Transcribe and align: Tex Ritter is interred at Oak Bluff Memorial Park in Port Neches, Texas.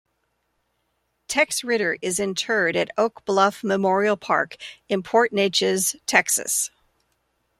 Tex 1.27 1.63
Ritter 1.63 1.95
is 2.01 2.19
interred 2.19 2.75
at 2.75 2.89
Oak 2.97 3.23
Bluff 3.23 3.63
Memorial 3.63 4.17
Park 4.17 4.55
in 4.89 5.03
Port 5.03 5.31
Neches, 5.31 5.95
Texas. 6.07 6.71